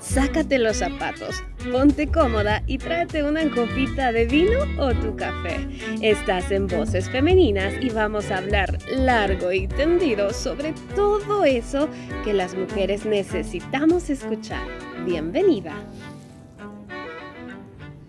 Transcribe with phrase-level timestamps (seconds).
[0.00, 5.68] Sácate los zapatos, ponte cómoda y tráete una copita de vino o tu café.
[6.00, 11.86] Estás en Voces Femeninas y vamos a hablar largo y tendido sobre todo eso
[12.24, 14.66] que las mujeres necesitamos escuchar.
[15.04, 15.74] Bienvenida.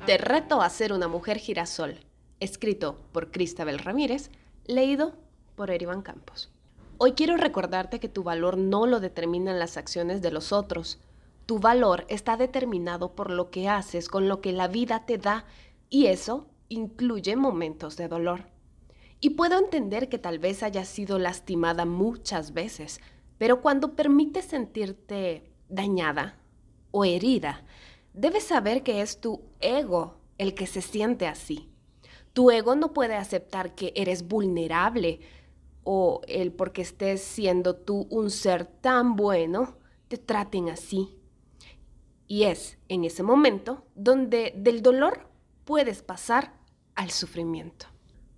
[0.05, 1.97] Te reto a ser una mujer girasol.
[2.39, 4.31] Escrito por Cristabel Ramírez,
[4.65, 5.13] leído
[5.55, 6.49] por Erivan Campos.
[6.97, 10.99] Hoy quiero recordarte que tu valor no lo determinan las acciones de los otros,
[11.45, 15.45] tu valor está determinado por lo que haces con lo que la vida te da
[15.89, 18.45] y eso incluye momentos de dolor.
[19.19, 22.99] Y puedo entender que tal vez hayas sido lastimada muchas veces,
[23.37, 26.39] pero cuando permites sentirte dañada
[26.91, 27.63] o herida,
[28.13, 31.69] debes saber que es tu ego el que se siente así.
[32.33, 35.19] Tu ego no puede aceptar que eres vulnerable
[35.83, 41.20] o el porque estés siendo tú un ser tan bueno, te traten así.
[42.31, 45.27] Y es en ese momento donde del dolor
[45.65, 46.53] puedes pasar
[46.95, 47.87] al sufrimiento.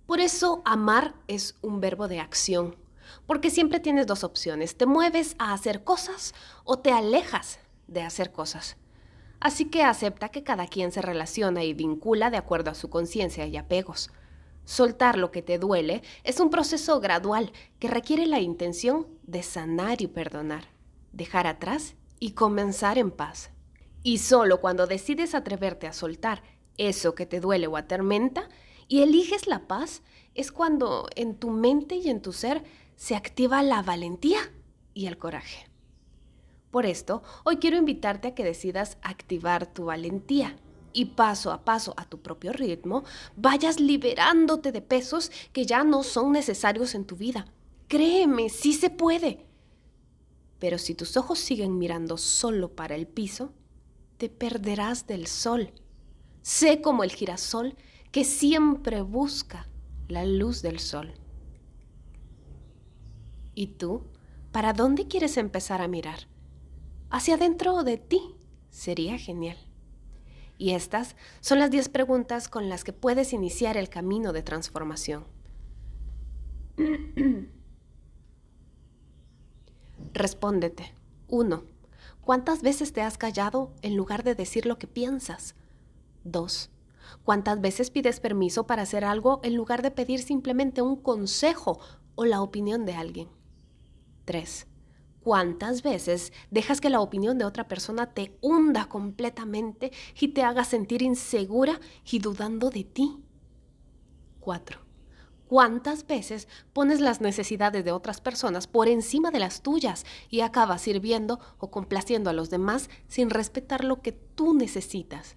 [0.04, 2.74] Por eso amar es un verbo de acción,
[3.24, 8.32] porque siempre tienes dos opciones, te mueves a hacer cosas o te alejas de hacer
[8.32, 8.76] cosas.
[9.38, 13.46] Así que acepta que cada quien se relaciona y vincula de acuerdo a su conciencia
[13.46, 14.10] y apegos.
[14.64, 20.02] Soltar lo que te duele es un proceso gradual que requiere la intención de sanar
[20.02, 20.64] y perdonar,
[21.12, 23.53] dejar atrás y comenzar en paz.
[24.06, 26.42] Y solo cuando decides atreverte a soltar
[26.76, 28.50] eso que te duele o atormenta
[28.86, 30.02] y eliges la paz,
[30.34, 32.62] es cuando en tu mente y en tu ser
[32.96, 34.52] se activa la valentía
[34.92, 35.70] y el coraje.
[36.70, 40.58] Por esto, hoy quiero invitarte a que decidas activar tu valentía
[40.92, 43.04] y paso a paso a tu propio ritmo
[43.36, 47.46] vayas liberándote de pesos que ya no son necesarios en tu vida.
[47.88, 49.46] Créeme, sí se puede.
[50.58, 53.52] Pero si tus ojos siguen mirando solo para el piso,
[54.16, 55.72] te perderás del sol.
[56.42, 57.76] Sé como el girasol
[58.12, 59.68] que siempre busca
[60.08, 61.14] la luz del sol.
[63.54, 64.02] ¿Y tú?
[64.52, 66.28] ¿Para dónde quieres empezar a mirar?
[67.10, 68.36] Hacia adentro de ti.
[68.70, 69.56] Sería genial.
[70.58, 75.24] Y estas son las 10 preguntas con las que puedes iniciar el camino de transformación.
[80.12, 80.94] Respóndete.
[81.28, 81.73] 1.
[82.24, 85.54] ¿Cuántas veces te has callado en lugar de decir lo que piensas?
[86.24, 86.70] 2.
[87.22, 91.78] ¿Cuántas veces pides permiso para hacer algo en lugar de pedir simplemente un consejo
[92.14, 93.28] o la opinión de alguien?
[94.24, 94.66] 3.
[95.20, 100.64] ¿Cuántas veces dejas que la opinión de otra persona te hunda completamente y te haga
[100.64, 101.78] sentir insegura
[102.10, 103.22] y dudando de ti?
[104.40, 104.83] 4.
[105.48, 110.82] ¿Cuántas veces pones las necesidades de otras personas por encima de las tuyas y acabas
[110.82, 115.36] sirviendo o complaciendo a los demás sin respetar lo que tú necesitas?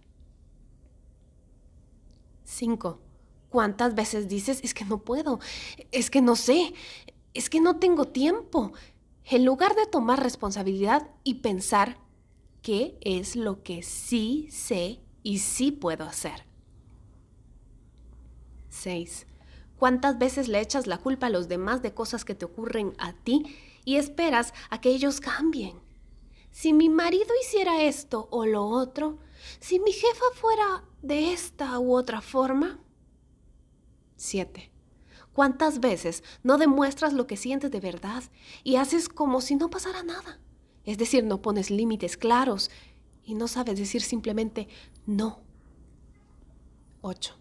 [2.46, 3.02] 5.
[3.50, 5.40] ¿Cuántas veces dices, es que no puedo,
[5.92, 6.74] es que no sé,
[7.34, 8.72] es que no tengo tiempo?
[9.26, 11.98] En lugar de tomar responsabilidad y pensar
[12.62, 16.46] qué es lo que sí sé y sí puedo hacer.
[18.70, 19.27] 6.
[19.78, 23.14] ¿Cuántas veces le echas la culpa a los demás de cosas que te ocurren a
[23.14, 23.56] ti
[23.86, 25.80] y esperas a que ellos cambien?
[26.52, 29.20] Si mi marido hiciera esto o lo otro,
[29.60, 32.80] si mi jefa fuera de esta u otra forma.
[34.16, 34.72] 7.
[35.34, 38.24] ¿Cuántas veces no demuestras lo que sientes de verdad
[38.64, 40.40] y haces como si no pasara nada?
[40.84, 42.72] Es decir, no pones límites claros
[43.24, 44.68] y no sabes decir simplemente
[45.06, 45.42] no.
[47.02, 47.38] 8.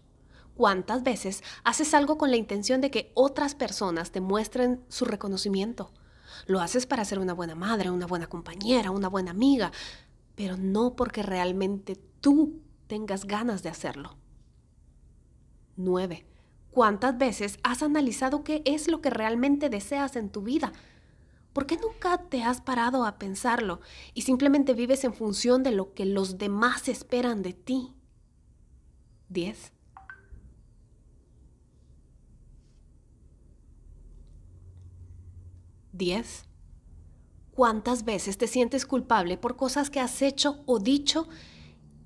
[0.57, 5.91] ¿Cuántas veces haces algo con la intención de que otras personas te muestren su reconocimiento?
[6.47, 9.71] Lo haces para ser una buena madre, una buena compañera, una buena amiga,
[10.33, 14.17] pero no porque realmente tú tengas ganas de hacerlo.
[15.75, 16.25] 9.
[16.71, 20.73] ¿Cuántas veces has analizado qué es lo que realmente deseas en tu vida?
[21.53, 23.79] ¿Por qué nunca te has parado a pensarlo
[24.15, 27.93] y simplemente vives en función de lo que los demás esperan de ti?
[29.29, 29.76] 10.
[35.97, 36.45] 10.
[37.51, 41.27] ¿Cuántas veces te sientes culpable por cosas que has hecho o dicho